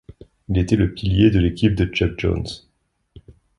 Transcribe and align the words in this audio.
Il 0.49 0.57
était 0.57 0.77
le 0.77 0.95
pilier 0.95 1.29
de 1.29 1.37
l'équipe 1.37 1.75
de 1.75 1.85
Chuck 1.85 2.19
Jones. 2.19 2.47